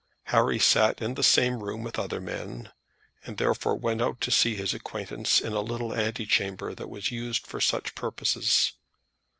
[0.33, 2.71] Harry sat in the same room with other men,
[3.23, 7.45] and therefore went out to see his acquaintance in a little antechamber that was used
[7.45, 8.71] for such purposes.